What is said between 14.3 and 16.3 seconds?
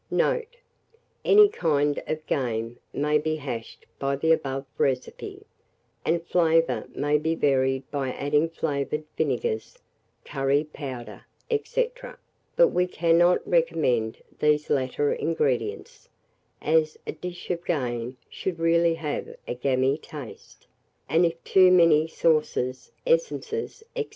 these latter ingredients,